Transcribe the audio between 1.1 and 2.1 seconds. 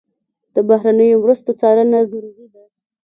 مرستو څارنه